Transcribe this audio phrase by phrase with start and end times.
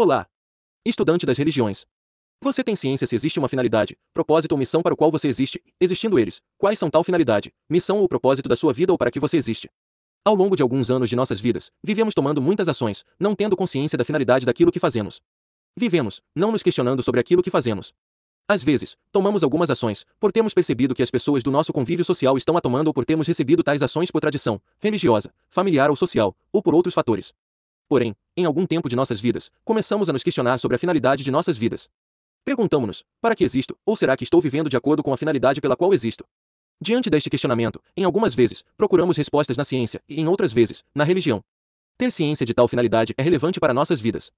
[0.00, 0.28] Olá!
[0.86, 1.84] Estudante das religiões.
[2.40, 5.60] Você tem ciência se existe uma finalidade, propósito ou missão para o qual você existe,
[5.80, 9.18] existindo eles, quais são tal finalidade, missão ou propósito da sua vida ou para que
[9.18, 9.68] você existe?
[10.24, 13.98] Ao longo de alguns anos de nossas vidas, vivemos tomando muitas ações, não tendo consciência
[13.98, 15.20] da finalidade daquilo que fazemos.
[15.76, 17.92] Vivemos, não nos questionando sobre aquilo que fazemos.
[18.46, 22.38] Às vezes, tomamos algumas ações, por termos percebido que as pessoas do nosso convívio social
[22.38, 26.36] estão a tomando ou por termos recebido tais ações por tradição, religiosa, familiar ou social,
[26.52, 27.34] ou por outros fatores.
[27.88, 31.30] Porém, em algum tempo de nossas vidas, começamos a nos questionar sobre a finalidade de
[31.30, 31.88] nossas vidas.
[32.44, 35.76] Perguntamos-nos: para que existo, ou será que estou vivendo de acordo com a finalidade pela
[35.76, 36.24] qual existo?
[36.80, 41.02] Diante deste questionamento, em algumas vezes, procuramos respostas na ciência e, em outras vezes, na
[41.02, 41.42] religião.
[41.96, 44.30] Ter ciência de tal finalidade é relevante para nossas vidas.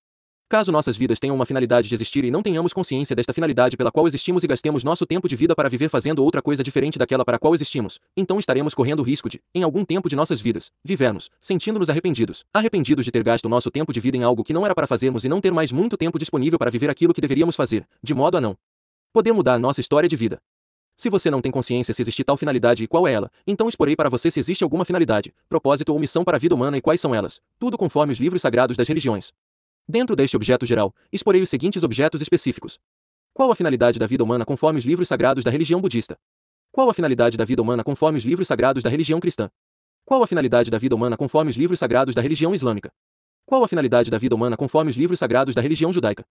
[0.50, 3.92] Caso nossas vidas tenham uma finalidade de existir e não tenhamos consciência desta finalidade pela
[3.92, 7.24] qual existimos e gastemos nosso tempo de vida para viver fazendo outra coisa diferente daquela
[7.24, 10.40] para a qual existimos, então estaremos correndo o risco de, em algum tempo de nossas
[10.40, 14.52] vidas, vivermos, sentindo-nos arrependidos, arrependidos de ter gasto nosso tempo de vida em algo que
[14.52, 17.20] não era para fazermos e não ter mais muito tempo disponível para viver aquilo que
[17.20, 18.56] deveríamos fazer, de modo a não
[19.12, 20.40] poder mudar nossa história de vida.
[20.96, 23.95] Se você não tem consciência se existe tal finalidade e qual é ela, então exporei
[23.95, 27.01] para você se existe alguma finalidade, propósito ou missão para a vida humana e quais
[27.01, 29.32] são elas, tudo conforme os livros sagrados das religiões.
[29.91, 32.79] Dentro deste objeto geral, exporei os seguintes objetos específicos.
[33.35, 36.16] Qual a finalidade da vida humana conforme os livros sagrados da religião budista?
[36.71, 39.51] Qual a finalidade da vida humana conforme os livros sagrados da religião cristã?
[40.05, 42.93] Qual a finalidade da vida humana conforme os livros sagrados da religião islâmica?
[43.45, 46.24] Qual a finalidade da vida humana conforme os livros sagrados da religião judaica?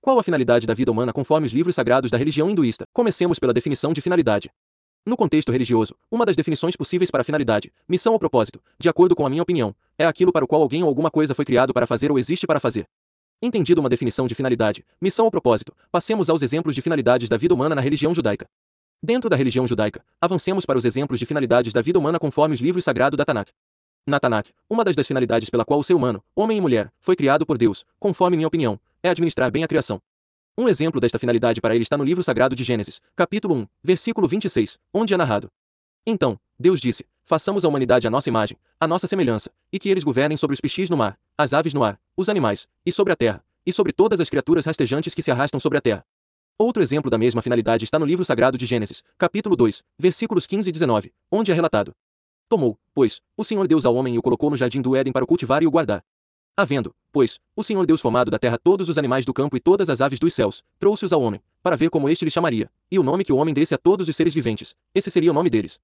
[0.00, 2.86] Qual a finalidade da vida humana conforme os livros sagrados da religião hinduísta?
[2.94, 4.50] Comecemos pela definição de finalidade.
[5.04, 9.26] No contexto religioso, uma das definições possíveis para finalidade, missão ou propósito, de acordo com
[9.26, 11.86] a minha opinião, é aquilo para o qual alguém ou alguma coisa foi criado para
[11.86, 12.86] fazer ou existe para fazer.
[13.44, 17.52] Entendido uma definição de finalidade, missão ou propósito, passemos aos exemplos de finalidades da vida
[17.52, 18.46] humana na religião judaica.
[19.02, 22.60] Dentro da religião judaica, avancemos para os exemplos de finalidades da vida humana conforme os
[22.60, 23.50] livros sagrados da Tanakh.
[24.06, 27.16] Na Tanakh, uma das das finalidades pela qual o ser humano, homem e mulher, foi
[27.16, 30.00] criado por Deus, conforme minha opinião, é administrar bem a criação.
[30.56, 34.28] Um exemplo desta finalidade para ele está no livro sagrado de Gênesis, capítulo 1, versículo
[34.28, 35.48] 26, onde é narrado:
[36.06, 40.04] Então, Deus disse: Façamos a humanidade à nossa imagem, à nossa semelhança, e que eles
[40.04, 43.16] governem sobre os peixes no mar, as aves no ar, os animais, e sobre a
[43.16, 46.04] terra, e sobre todas as criaturas rastejantes que se arrastam sobre a terra.
[46.58, 50.68] Outro exemplo da mesma finalidade está no livro sagrado de Gênesis, capítulo 2, versículos 15
[50.68, 51.92] e 19, onde é relatado:
[52.48, 55.24] Tomou, pois, o Senhor Deus ao homem e o colocou no jardim do Éden para
[55.24, 56.04] o cultivar e o guardar.
[56.54, 59.88] Havendo, pois, o Senhor Deus formado da terra todos os animais do campo e todas
[59.88, 63.02] as aves dos céus, trouxe-os ao homem, para ver como este lhe chamaria, e o
[63.02, 65.80] nome que o homem desse a todos os seres viventes, esse seria o nome deles.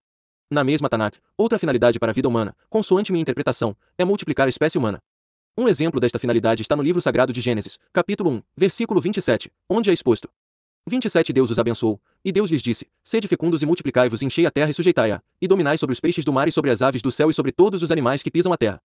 [0.51, 4.51] Na mesma Tanakh, outra finalidade para a vida humana, consoante minha interpretação, é multiplicar a
[4.51, 4.99] espécie humana.
[5.61, 9.91] Um exemplo desta finalidade está no livro sagrado de Gênesis, capítulo 1, versículo 27, onde
[9.91, 10.29] é exposto.
[10.89, 14.71] 27 Deus os abençoou, e Deus lhes disse: Sede fecundos e multiplicai-vos, enchei a terra
[14.71, 17.29] e sujeitai-a, e dominai sobre os peixes do mar e sobre as aves do céu
[17.29, 18.81] e sobre todos os animais que pisam a terra.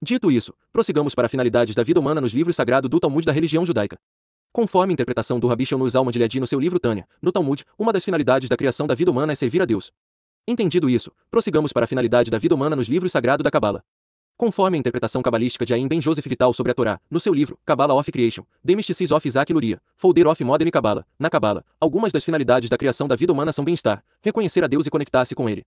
[0.00, 3.66] Dito isso, prossigamos para finalidades da vida humana nos livros sagrados do Talmud da religião
[3.66, 3.98] judaica.
[4.50, 7.66] Conforme a interpretação do Rabi Shonuz Alma de Liadi no seu livro Tânia, no Talmud,
[7.78, 9.92] uma das finalidades da criação da vida humana é servir a Deus.
[10.48, 13.84] Entendido isso, prossigamos para a finalidade da vida humana nos livros sagrados da Cabala.
[14.36, 17.56] Conforme a interpretação cabalística de Aim Ben Joseph Vital sobre a Torá, no seu livro,
[17.64, 22.12] Kabbalah of Creation, The Mystics of Isaac Luria, Folder of Modern Kabbalah, na Kabbalah, algumas
[22.12, 25.48] das finalidades da criação da vida humana são bem-estar, reconhecer a Deus e conectar-se com
[25.48, 25.62] Ele.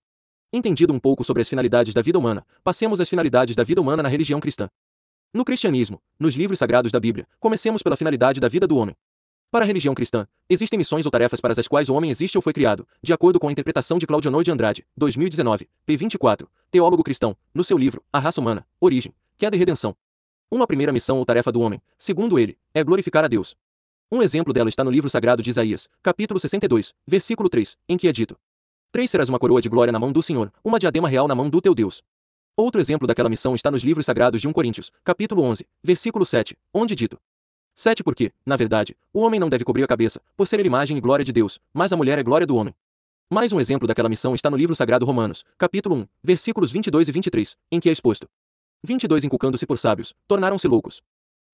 [0.52, 4.04] Entendido um pouco sobre as finalidades da vida humana, passemos às finalidades da vida humana
[4.04, 4.68] na religião cristã.
[5.34, 8.96] No cristianismo, nos livros sagrados da Bíblia, comecemos pela finalidade da vida do homem.
[9.50, 12.42] Para a religião cristã, existem missões ou tarefas para as quais o homem existe ou
[12.42, 15.96] foi criado, de acordo com a interpretação de Claudio de Andrade, 2019, p.
[15.98, 19.96] 24, teólogo cristão, no seu livro A Raça Humana, Origem, Queda e Redenção.
[20.52, 23.56] Uma primeira missão ou tarefa do homem, segundo ele, é glorificar a Deus.
[24.12, 28.10] Um exemplo dela está no livro sagrado de Isaías, capítulo 62, versículo 3, em que
[28.10, 28.38] é dito:
[28.92, 31.50] Três serás uma coroa de glória na mão do Senhor, uma diadema real na mão
[31.50, 32.04] do teu Deus.
[32.58, 36.58] Outro exemplo daquela missão está nos livros sagrados de 1 Coríntios, capítulo 11, versículo 7,
[36.74, 37.18] onde dito:
[37.78, 40.98] 7 Porque, na verdade, o homem não deve cobrir a cabeça, por ser ele imagem
[40.98, 42.74] e glória de Deus, mas a mulher é glória do homem.
[43.32, 47.12] Mais um exemplo daquela missão está no livro sagrado Romanos, capítulo 1, versículos 22 e
[47.12, 48.28] 23, em que é exposto.
[48.84, 51.04] 22 Inculcando-se por sábios, tornaram-se loucos.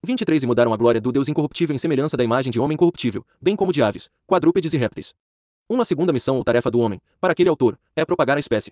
[0.01, 3.25] 23 E mudaram a glória do Deus incorruptível em semelhança da imagem de homem corruptível,
[3.41, 5.13] bem como de aves, quadrúpedes e répteis.
[5.67, 8.71] Uma segunda missão ou tarefa do homem, para aquele autor, é propagar a espécie.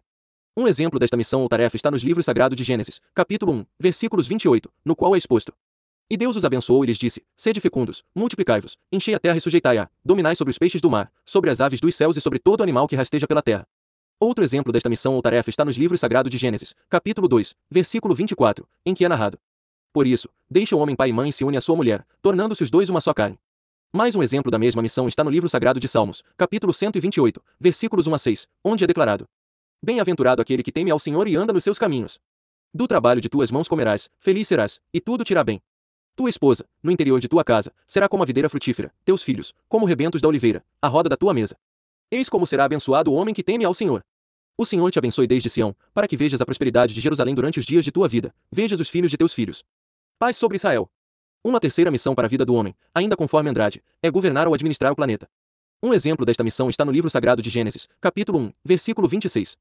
[0.55, 4.25] Um exemplo desta missão ou tarefa está nos livros sagrados de Gênesis, capítulo 1, versículos
[4.25, 5.53] 28, no qual é exposto.
[6.09, 9.89] E Deus os abençoou e lhes disse: Sede fecundos, multiplicai-vos, enchei a terra e sujeitai-a,
[10.03, 12.87] dominai sobre os peixes do mar, sobre as aves dos céus e sobre todo animal
[12.87, 13.67] que rasteja pela terra.
[14.19, 18.13] Outro exemplo desta missão ou tarefa está nos livros sagrados de Gênesis, capítulo 2, versículo
[18.13, 19.39] 24, em que é narrado:
[19.91, 22.61] Por isso, deixa o homem pai e mãe e se une à sua mulher, tornando-se
[22.61, 23.39] os dois uma só carne.
[23.93, 28.07] Mais um exemplo da mesma missão está no livro sagrado de Salmos, capítulo 128, versículos
[28.07, 29.25] 1 a 6, onde é declarado:
[29.83, 32.19] Bem-aventurado aquele que teme ao Senhor e anda nos seus caminhos.
[32.71, 35.61] Do trabalho de tuas mãos comerás, feliz serás, e tudo te irá bem.
[36.15, 39.85] Tua esposa, no interior de tua casa, será como a videira frutífera, teus filhos, como
[39.85, 41.55] rebentos da oliveira, a roda da tua mesa.
[42.11, 44.03] Eis como será abençoado o homem que teme ao Senhor.
[44.57, 47.65] O Senhor te abençoe desde Sião, para que vejas a prosperidade de Jerusalém durante os
[47.65, 49.63] dias de tua vida, vejas os filhos de teus filhos.
[50.19, 50.89] Paz sobre Israel.
[51.43, 54.91] Uma terceira missão para a vida do homem, ainda conforme Andrade, é governar ou administrar
[54.91, 55.27] o planeta.
[55.81, 59.57] Um exemplo desta missão está no livro sagrado de Gênesis, capítulo 1, versículo 26.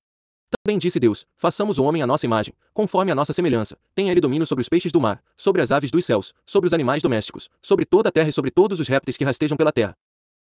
[0.50, 3.78] Também disse Deus: Façamos o homem à nossa imagem, conforme a nossa semelhança.
[3.94, 6.74] Tenha ele domínio sobre os peixes do mar, sobre as aves dos céus, sobre os
[6.74, 9.96] animais domésticos, sobre toda a terra e sobre todos os répteis que rastejam pela terra.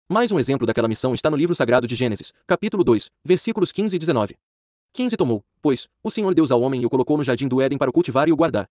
[0.08, 3.96] Mais um exemplo daquela missão está no livro sagrado de Gênesis, capítulo 2, versículos 15
[3.96, 4.36] e 19.
[4.92, 7.78] 15 tomou, pois, o Senhor Deus ao homem e o colocou no jardim do Éden
[7.78, 8.68] para o cultivar e o guardar.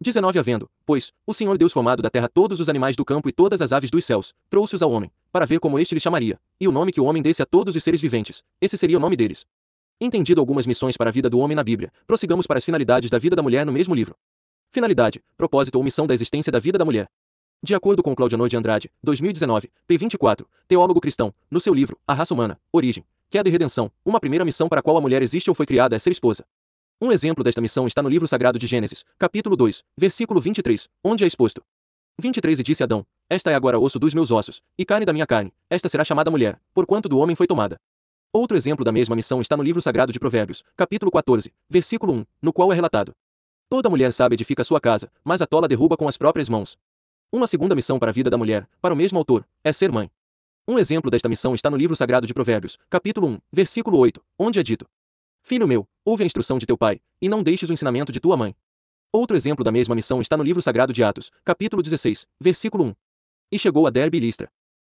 [0.00, 3.32] 19 havendo, pois, o Senhor Deus formado da terra todos os animais do campo e
[3.32, 6.68] todas as aves dos céus, trouxe-os ao homem, para ver como este lhe chamaria, e
[6.68, 9.16] o nome que o homem desse a todos os seres viventes, esse seria o nome
[9.16, 9.44] deles.
[10.00, 13.18] Entendido algumas missões para a vida do homem na Bíblia, prossigamos para as finalidades da
[13.18, 14.14] vida da mulher no mesmo livro.
[14.70, 17.08] Finalidade, propósito ou missão da existência da vida da mulher.
[17.60, 19.98] De acordo com Claudianor de Andrade, 2019, p.
[19.98, 24.44] 24, teólogo cristão, no seu livro A Raça Humana, Origem, Queda e Redenção, uma primeira
[24.44, 26.44] missão para a qual a mulher existe ou foi criada é ser esposa.
[27.02, 31.24] Um exemplo desta missão está no livro sagrado de Gênesis, capítulo 2, versículo 23, onde
[31.24, 31.60] é exposto.
[32.20, 35.26] 23 E disse Adão: Esta é agora osso dos meus ossos, e carne da minha
[35.26, 37.80] carne, esta será chamada mulher, porquanto do homem foi tomada.
[38.32, 42.26] Outro exemplo da mesma missão está no livro sagrado de Provérbios, capítulo 14, versículo 1,
[42.42, 43.14] no qual é relatado:
[43.70, 46.76] Toda mulher sábia edifica sua casa, mas a tola derruba com as próprias mãos.
[47.32, 50.10] Uma segunda missão para a vida da mulher, para o mesmo autor, é ser mãe.
[50.68, 54.58] Um exemplo desta missão está no livro sagrado de Provérbios, capítulo 1, versículo 8, onde
[54.58, 54.86] é dito:
[55.42, 58.36] Filho meu, ouve a instrução de teu pai, e não deixes o ensinamento de tua
[58.36, 58.54] mãe.
[59.10, 62.94] Outro exemplo da mesma missão está no livro sagrado de Atos, capítulo 16, versículo 1.
[63.52, 64.50] E chegou a Derbe e Listra,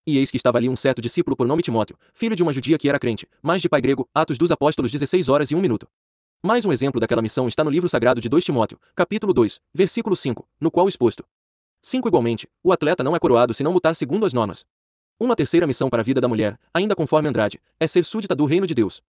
[0.07, 2.79] e eis que estava ali um certo discípulo por nome Timóteo, filho de uma judia
[2.79, 5.87] que era crente, mas de pai grego, Atos dos Apóstolos 16 horas e 1 minuto.
[6.43, 10.17] Mais um exemplo daquela missão está no livro sagrado de 2 Timóteo, capítulo 2, versículo
[10.17, 11.25] 5, no qual exposto.
[11.83, 14.65] 5 Igualmente, o atleta não é coroado se não lutar segundo as normas.
[15.19, 18.47] Uma terceira missão para a vida da mulher, ainda conforme Andrade, é ser súdita do
[18.47, 19.03] reino de Deus.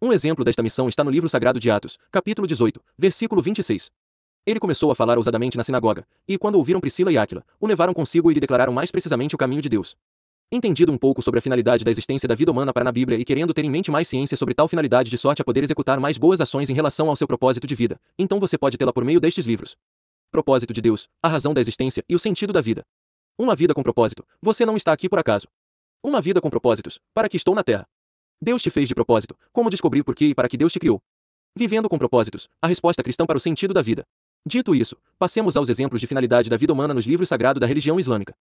[0.00, 3.90] Um exemplo desta missão está no livro sagrado de Atos, capítulo 18, versículo 26.
[4.46, 7.94] Ele começou a falar ousadamente na sinagoga, e quando ouviram Priscila e Áquila, o levaram
[7.94, 9.96] consigo e lhe declararam mais precisamente o caminho de Deus.
[10.52, 13.24] Entendido um pouco sobre a finalidade da existência da vida humana para na Bíblia e
[13.24, 16.16] querendo ter em mente mais ciência sobre tal finalidade de sorte a poder executar mais
[16.16, 19.20] boas ações em relação ao seu propósito de vida, então você pode tê-la por meio
[19.20, 19.76] destes livros.
[20.30, 22.84] Propósito de Deus, a razão da existência e o sentido da vida.
[23.38, 25.48] Uma vida com propósito, você não está aqui por acaso.
[26.04, 27.86] Uma vida com propósitos, para que estou na Terra.
[28.40, 31.00] Deus te fez de propósito, como descobrir por que e para que Deus te criou.
[31.56, 34.04] Vivendo com propósitos, a resposta cristã para o sentido da vida.
[34.46, 37.98] Dito isso, passemos aos exemplos de finalidade da vida humana nos livros sagrados da religião
[37.98, 38.34] islâmica.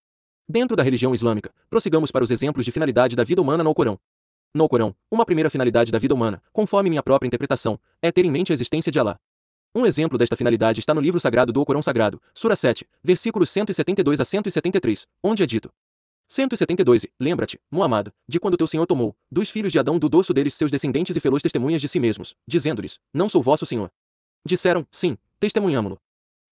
[0.48, 3.98] Dentro da religião islâmica, prossigamos para os exemplos de finalidade da vida humana no Alcorão.
[4.54, 8.32] No Alcorão, uma primeira finalidade da vida humana, conforme minha própria interpretação, é ter em
[8.32, 9.18] mente a existência de Allah.
[9.74, 14.20] Um exemplo desta finalidade está no livro sagrado do Alcorão Sagrado, Sura 7, versículos 172
[14.20, 15.72] a 173, onde é dito:
[16.28, 20.54] 172 Lembra-te, Muhammad, de quando teu Senhor tomou, dos filhos de Adão do dorso deles
[20.54, 23.90] seus descendentes e felou testemunhas de si mesmos, dizendo-lhes: Não sou vosso Senhor.
[24.46, 26.00] Disseram: Sim, testemunhamo-lo.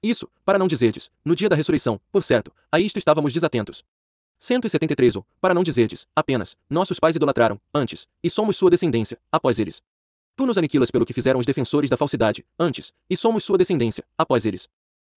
[0.03, 3.83] Isso, para não dizerdes, no dia da ressurreição, por certo, a isto estávamos desatentos.
[4.39, 9.59] 173 ou, para não dizerdes, apenas, nossos pais idolatraram, antes, e somos sua descendência, após
[9.59, 9.79] eles.
[10.35, 14.03] Tu nos aniquilas pelo que fizeram os defensores da falsidade, antes, e somos sua descendência,
[14.17, 14.67] após eles.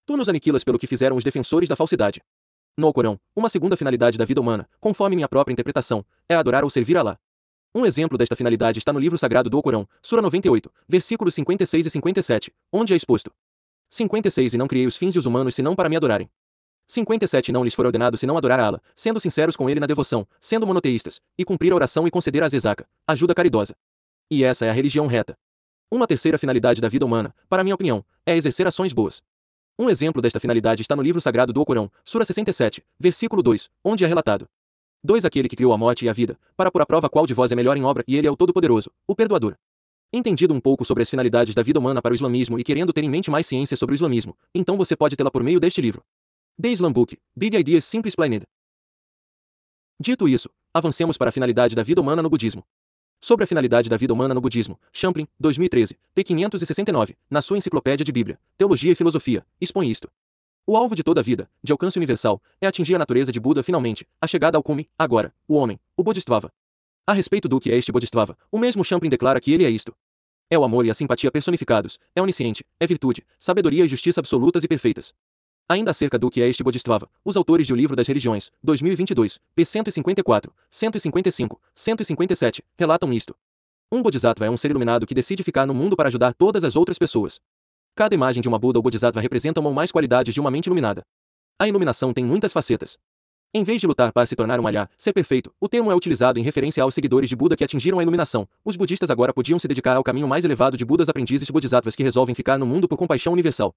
[0.04, 2.20] Tu nos aniquilas pelo que fizeram os defensores da falsidade.
[2.76, 6.68] No Corão, uma segunda finalidade da vida humana, conforme minha própria interpretação, é adorar ou
[6.68, 7.18] servir a Allah.
[7.74, 11.90] Um exemplo desta finalidade está no livro sagrado do Corão, Sura 98, versículos 56 e
[11.90, 13.32] 57, onde é exposto:
[13.94, 16.28] 56 E não criei os fins e os humanos senão para me adorarem.
[16.86, 20.26] 57 Não lhes foi ordenado senão adorar a Allah, sendo sinceros com ele na devoção,
[20.40, 23.74] sendo monoteístas, e cumprir a oração e conceder a zezaca, ajuda caridosa.
[24.28, 25.38] E essa é a religião reta.
[25.90, 29.22] Uma terceira finalidade da vida humana, para minha opinião, é exercer ações boas.
[29.78, 34.04] Um exemplo desta finalidade está no livro sagrado do Alcorão, Sura 67, versículo 2, onde
[34.04, 34.48] é relatado:
[35.04, 37.34] 2 Aquele que criou a morte e a vida, para pôr à prova qual de
[37.34, 39.56] vós é melhor em obra, e ele é o Todo-Poderoso, o Perdoador.
[40.16, 43.02] Entendido um pouco sobre as finalidades da vida humana para o islamismo e querendo ter
[43.02, 46.04] em mente mais ciência sobre o islamismo, então você pode tê-la por meio deste livro.
[46.62, 48.44] The Islam Book, Big Ideas Simple Explained.
[49.98, 52.64] Dito isso, avancemos para a finalidade da vida humana no budismo.
[53.20, 56.22] Sobre a finalidade da vida humana no budismo, Champlin, 2013, p.
[56.22, 60.08] 569, na sua Enciclopédia de Bíblia, Teologia e Filosofia, expõe isto.
[60.64, 63.64] O alvo de toda a vida, de alcance universal, é atingir a natureza de Buda
[63.64, 66.52] finalmente, a chegada ao cume, agora, o homem, o Bodhisattva.
[67.04, 69.92] A respeito do que é este Bodhisattva, o mesmo Champlin declara que ele é isto.
[70.50, 74.62] É o amor e a simpatia personificados, é onisciente, é virtude, sabedoria e justiça absolutas
[74.62, 75.14] e perfeitas.
[75.66, 79.40] Ainda acerca do que é este Bodhisattva, os autores de O Livro das Religiões, 2022,
[79.54, 79.64] p.
[79.64, 83.34] 154, 155, 157, relatam isto.
[83.90, 86.76] Um Bodhisattva é um ser iluminado que decide ficar no mundo para ajudar todas as
[86.76, 87.40] outras pessoas.
[87.94, 90.66] Cada imagem de uma Buda ou Bodhisattva representa uma ou mais qualidades de uma mente
[90.66, 91.02] iluminada.
[91.58, 92.98] A iluminação tem muitas facetas.
[93.56, 96.40] Em vez de lutar para se tornar um alhá, ser perfeito, o termo é utilizado
[96.40, 98.48] em referência aos seguidores de Buda que atingiram a iluminação.
[98.64, 102.02] Os budistas agora podiam se dedicar ao caminho mais elevado de Budas aprendizes bodhisattvas que
[102.02, 103.72] resolvem ficar no mundo por compaixão universal.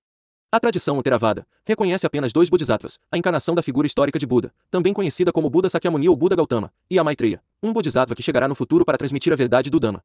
[0.52, 4.94] A tradição Theravada reconhece apenas dois bodhisattvas, a encarnação da figura histórica de Buda, também
[4.96, 8.56] conhecida como Buda Sakyamuni ou Buda Gautama, e a Maitreya, um bodhisattva que chegará no
[8.56, 10.04] futuro para transmitir a verdade do Dhamma.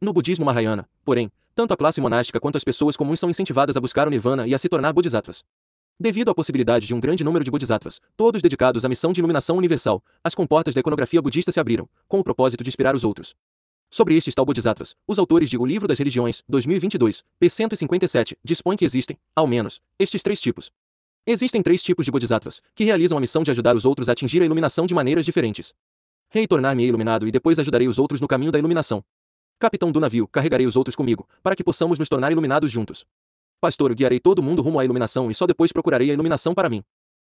[0.00, 3.80] No budismo Mahayana, porém, tanto a classe monástica quanto as pessoas comuns são incentivadas a
[3.82, 5.44] buscar o nirvana e a se tornar bodhisattvas.
[6.02, 9.58] Devido à possibilidade de um grande número de bodhisattvas, todos dedicados à missão de iluminação
[9.58, 13.34] universal, as comportas da iconografia budista se abriram, com o propósito de inspirar os outros.
[13.90, 17.50] Sobre estes tal bodhisattvas, os autores de O Livro das Religiões, 2022, p.
[17.50, 20.72] 157, dispõem que existem, ao menos, estes três tipos.
[21.26, 24.40] Existem três tipos de bodhisattvas, que realizam a missão de ajudar os outros a atingir
[24.40, 25.74] a iluminação de maneiras diferentes.
[26.30, 29.04] Rei tornar-me iluminado e depois ajudarei os outros no caminho da iluminação.
[29.58, 33.04] Capitão do navio, carregarei os outros comigo, para que possamos nos tornar iluminados juntos.
[33.60, 36.70] Pastor, eu guiarei todo mundo rumo à iluminação e só depois procurarei a iluminação para
[36.70, 36.82] mim.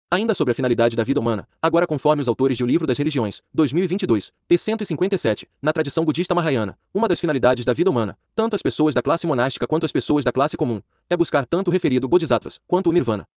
[0.10, 2.98] Ainda sobre a finalidade da vida humana, agora conforme os autores de O Livro das
[2.98, 4.58] Religiões, 2022, p.
[4.58, 9.02] 157, na tradição budista Mahayana, uma das finalidades da vida humana, tanto as pessoas da
[9.02, 12.90] classe monástica quanto as pessoas da classe comum, é buscar tanto o referido bodhisattvas quanto
[12.90, 13.28] o nirvana.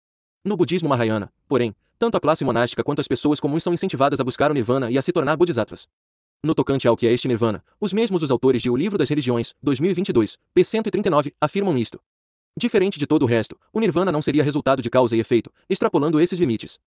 [0.44, 4.24] No budismo Mahayana, porém, tanto a classe monástica quanto as pessoas comuns são incentivadas a
[4.24, 5.88] buscar o nirvana e a se tornar bodhisattvas.
[6.44, 9.08] No tocante ao que é este nirvana, os mesmos os autores de O Livro das
[9.08, 10.62] Religiões, 2022, p.
[10.62, 11.98] 139, afirmam isto.
[12.56, 16.20] Diferente de todo o resto, o nirvana não seria resultado de causa e efeito, extrapolando
[16.20, 16.78] esses limites.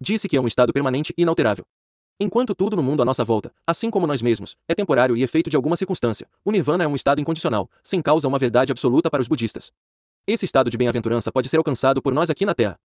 [0.00, 1.66] Disse que é um estado permanente e inalterável.
[2.18, 5.50] Enquanto tudo no mundo à nossa volta, assim como nós mesmos, é temporário e efeito
[5.50, 9.20] de alguma circunstância, o nirvana é um estado incondicional, sem causa uma verdade absoluta para
[9.20, 9.70] os budistas.
[10.26, 12.78] Esse estado de bem-aventurança pode ser alcançado por nós aqui na Terra.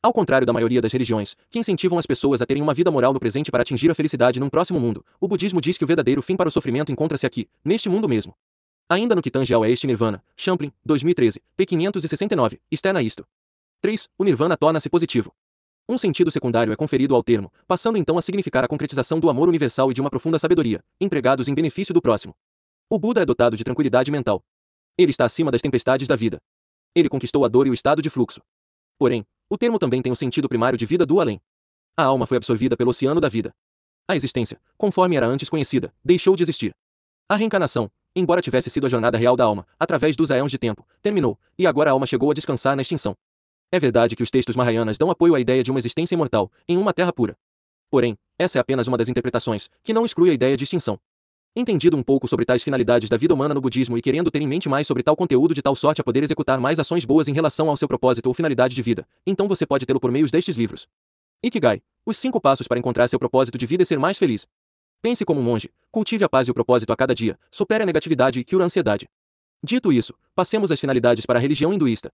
[0.00, 3.12] Ao contrário da maioria das religiões, que incentivam as pessoas a terem uma vida moral
[3.12, 6.22] no presente para atingir a felicidade num próximo mundo, o budismo diz que o verdadeiro
[6.22, 8.34] fim para o sofrimento encontra-se aqui, neste mundo mesmo.
[8.90, 11.64] Ainda no que tange ao a este Nirvana, Champlin, 2013, p.
[11.64, 13.24] 569, externa isto.
[13.80, 14.08] 3.
[14.18, 15.32] O Nirvana torna-se positivo.
[15.88, 19.48] Um sentido secundário é conferido ao termo, passando então a significar a concretização do amor
[19.48, 22.34] universal e de uma profunda sabedoria, empregados em benefício do próximo.
[22.90, 24.42] O Buda é dotado de tranquilidade mental.
[24.98, 26.40] Ele está acima das tempestades da vida.
[26.92, 28.40] Ele conquistou a dor e o estado de fluxo.
[28.98, 31.40] Porém, o termo também tem o sentido primário de vida do além.
[31.96, 33.52] A alma foi absorvida pelo oceano da vida.
[34.08, 36.74] A existência, conforme era antes conhecida, deixou de existir.
[37.28, 40.86] A reencarnação, embora tivesse sido a jornada real da alma, através dos aéons de tempo,
[41.00, 43.14] terminou, e agora a alma chegou a descansar na extinção.
[43.72, 46.76] É verdade que os textos Mahayanas dão apoio à ideia de uma existência imortal, em
[46.76, 47.36] uma terra pura.
[47.90, 50.98] Porém, essa é apenas uma das interpretações, que não exclui a ideia de extinção.
[51.54, 54.46] Entendido um pouco sobre tais finalidades da vida humana no budismo e querendo ter em
[54.46, 57.32] mente mais sobre tal conteúdo de tal sorte a poder executar mais ações boas em
[57.32, 60.56] relação ao seu propósito ou finalidade de vida, então você pode tê-lo por meio destes
[60.56, 60.86] livros.
[61.42, 64.46] Ikigai: Os cinco passos para encontrar seu propósito de vida e ser mais feliz.
[65.02, 67.86] Pense como um monge, cultive a paz e o propósito a cada dia, supere a
[67.86, 69.08] negatividade e cure a ansiedade.
[69.64, 72.10] Dito isso, passemos às finalidades para a religião hinduísta.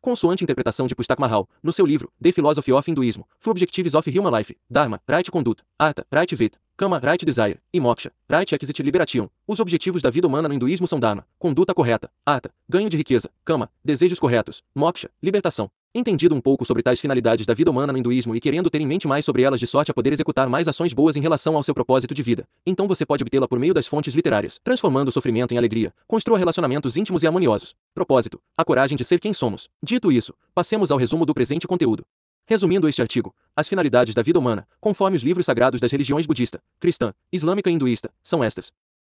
[0.00, 4.18] Consoante interpretação de Pustak Mahal, no seu livro The Philosophy of Hinduism, For Objectives of
[4.18, 8.82] Human Life, Dharma, Right Conduct, Artha, Right Vet, Kama, Right Desire, e Moksha, Right Acquisite
[8.82, 12.96] Liberation, os objetivos da vida humana no hinduísmo são Dharma, conduta correta, Artha, ganho de
[12.96, 15.70] riqueza, Kama, desejos corretos, Moksha, libertação.
[15.94, 18.86] Entendido um pouco sobre tais finalidades da vida humana no hinduísmo e querendo ter em
[18.86, 21.62] mente mais sobre elas de sorte a poder executar mais ações boas em relação ao
[21.62, 25.12] seu propósito de vida, então você pode obtê-la por meio das fontes literárias, transformando o
[25.12, 27.74] sofrimento em alegria, construa relacionamentos íntimos e harmoniosos.
[27.94, 29.70] Propósito: a coragem de ser quem somos.
[29.82, 32.04] Dito isso, passemos ao resumo do presente conteúdo.
[32.46, 36.62] Resumindo este artigo, as finalidades da vida humana, conforme os livros sagrados das religiões budista,
[36.78, 38.70] cristã, islâmica e hinduísta, são estas.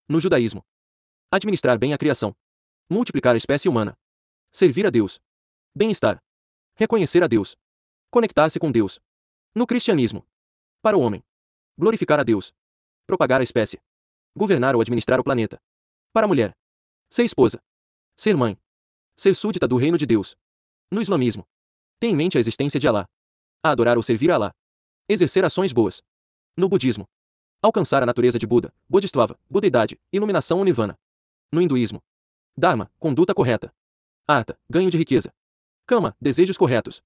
[0.08, 0.64] No judaísmo,
[1.32, 2.34] administrar bem a criação,
[2.88, 3.98] multiplicar a espécie humana,
[4.52, 5.20] servir a Deus,
[5.74, 6.20] bem-estar,
[6.80, 7.58] Reconhecer a Deus.
[8.10, 8.98] Conectar-se com Deus.
[9.54, 10.26] No cristianismo.
[10.80, 11.22] Para o homem.
[11.76, 12.54] Glorificar a Deus.
[13.06, 13.78] Propagar a espécie.
[14.34, 15.60] Governar ou administrar o planeta.
[16.10, 16.56] Para a mulher.
[17.10, 17.62] Ser esposa.
[18.16, 18.58] Ser mãe.
[19.14, 20.38] Ser súdita do reino de Deus.
[20.90, 21.46] No islamismo.
[21.98, 23.06] Ter em mente a existência de Alá.
[23.62, 24.54] A adorar ou servir a Alá.
[25.06, 26.00] Exercer ações boas.
[26.56, 27.06] No budismo.
[27.60, 30.98] Alcançar a natureza de Buda, Bodhisattva, Budeidade, iluminação ou Nirvana.
[31.52, 32.02] No hinduísmo.
[32.56, 33.70] Dharma, conduta correta.
[34.26, 35.30] Artha, ganho de riqueza.
[35.90, 37.02] Kama, desejos corretos.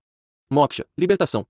[0.53, 1.47] Moksha, libertação.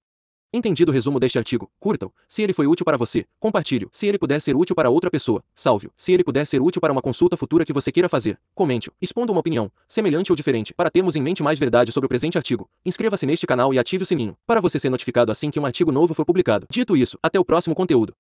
[0.53, 2.13] Entendido o resumo deste artigo, curta-o.
[2.29, 3.89] Se ele foi útil para você, compartilhe-o.
[3.91, 5.91] Se ele puder ser útil para outra pessoa, salve-o.
[5.97, 8.93] Se ele puder ser útil para uma consulta futura que você queira fazer, comente-o.
[9.03, 12.39] Expondo uma opinião, semelhante ou diferente, para termos em mente mais verdade sobre o presente
[12.39, 12.71] artigo.
[12.87, 15.91] Inscreva-se neste canal e ative o sininho, para você ser notificado assim que um artigo
[15.91, 16.69] novo for publicado.
[16.71, 18.13] Dito isso, até o próximo conteúdo.